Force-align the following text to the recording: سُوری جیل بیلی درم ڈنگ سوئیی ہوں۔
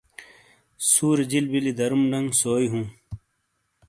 سُوری 0.89 1.23
جیل 1.31 1.45
بیلی 1.51 1.71
درم 1.79 2.01
ڈنگ 2.11 2.29
سوئیی 2.39 2.67
ہوں۔ 2.71 2.85